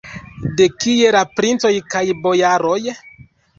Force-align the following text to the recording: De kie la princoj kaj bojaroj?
De 0.61 0.67
kie 0.83 1.11
la 1.17 1.21
princoj 1.41 1.73
kaj 1.97 2.03
bojaroj? 2.25 2.83